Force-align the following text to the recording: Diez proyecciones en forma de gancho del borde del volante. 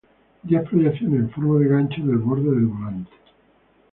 Diez 0.43 0.63
proyecciones 0.65 1.19
en 1.19 1.29
forma 1.29 1.59
de 1.59 1.67
gancho 1.67 2.01
del 2.03 2.17
borde 2.17 2.49
del 2.49 2.65
volante. 2.65 3.11